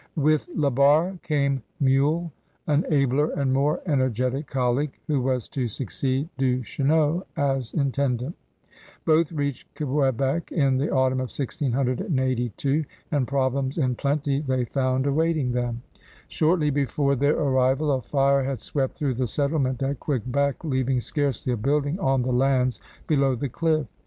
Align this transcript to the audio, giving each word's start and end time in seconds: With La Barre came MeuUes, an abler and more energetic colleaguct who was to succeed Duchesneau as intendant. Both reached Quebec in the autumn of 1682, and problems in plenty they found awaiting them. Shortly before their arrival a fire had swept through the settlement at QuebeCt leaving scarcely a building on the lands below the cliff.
With 0.15 0.49
La 0.55 0.71
Barre 0.71 1.19
came 1.21 1.61
MeuUes, 1.79 2.31
an 2.65 2.87
abler 2.91 3.29
and 3.39 3.53
more 3.53 3.81
energetic 3.85 4.47
colleaguct 4.49 4.93
who 5.05 5.21
was 5.21 5.47
to 5.49 5.67
succeed 5.67 6.27
Duchesneau 6.39 7.23
as 7.37 7.71
intendant. 7.75 8.35
Both 9.05 9.31
reached 9.31 9.67
Quebec 9.75 10.51
in 10.51 10.79
the 10.79 10.89
autumn 10.91 11.19
of 11.19 11.29
1682, 11.29 12.83
and 13.11 13.27
problems 13.27 13.77
in 13.77 13.93
plenty 13.93 14.39
they 14.41 14.65
found 14.65 15.05
awaiting 15.05 15.51
them. 15.51 15.83
Shortly 16.27 16.71
before 16.71 17.15
their 17.15 17.35
arrival 17.37 17.91
a 17.91 18.01
fire 18.01 18.43
had 18.43 18.57
swept 18.59 18.97
through 18.97 19.13
the 19.13 19.27
settlement 19.27 19.83
at 19.83 19.99
QuebeCt 19.99 20.63
leaving 20.63 20.99
scarcely 20.99 21.53
a 21.53 21.57
building 21.57 21.99
on 21.99 22.23
the 22.23 22.33
lands 22.33 22.81
below 23.05 23.35
the 23.35 23.49
cliff. 23.49 23.85